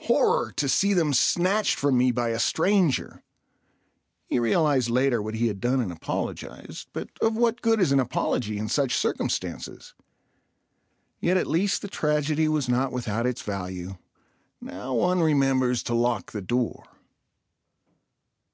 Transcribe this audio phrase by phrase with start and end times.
[0.00, 0.52] Horror!
[0.52, 3.22] to see them snatched from me by a stranger.
[4.26, 7.98] He realized later what he had done and apologized, but of what good is an
[7.98, 9.94] apology in such circumstances?
[11.22, 13.96] Yet at least the tragedy was not without its value.
[14.60, 16.84] Now one remembers to lock the door.